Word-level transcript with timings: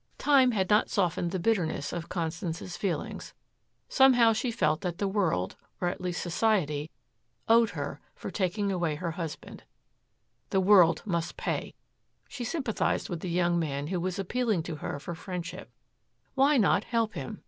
'"Time 0.18 0.50
had 0.50 0.68
not 0.68 0.90
softened 0.90 1.30
the 1.30 1.38
bitterness 1.38 1.92
of 1.92 2.08
Constance's 2.08 2.76
feelings. 2.76 3.34
Somehow 3.88 4.32
she 4.32 4.50
felt 4.50 4.80
that 4.80 4.98
the 4.98 5.06
world, 5.06 5.54
or 5.80 5.86
at 5.86 6.00
least 6.00 6.20
society 6.20 6.90
owed 7.46 7.70
her 7.70 8.00
for 8.16 8.32
taking 8.32 8.72
away 8.72 8.96
her 8.96 9.12
husband. 9.12 9.62
The 10.50 10.58
world 10.60 11.04
must 11.06 11.36
pay. 11.36 11.72
She 12.28 12.42
sympathized 12.42 13.08
with 13.08 13.20
the 13.20 13.30
young 13.30 13.60
man 13.60 13.86
who 13.86 14.00
was 14.00 14.18
appealing 14.18 14.64
to 14.64 14.74
her 14.74 14.98
for 14.98 15.14
friendship. 15.14 15.70
Why 16.34 16.56
not 16.56 16.82
help 16.82 17.12
him? 17.12 17.44